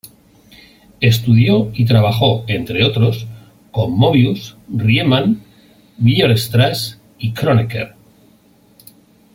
Estudió 0.99 1.69
y 1.75 1.85
trabajó, 1.85 2.43
entre 2.47 2.83
otros, 2.83 3.27
con 3.71 3.95
Möbius, 3.99 4.57
Riemann, 4.67 5.43
Weierstrass 5.99 6.99
y 7.19 7.33
Kronecker. 7.33 7.93